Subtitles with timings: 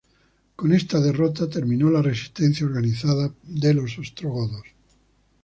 [0.55, 4.65] Con esta derrota terminó la resistencia organizada de los ostrogodos.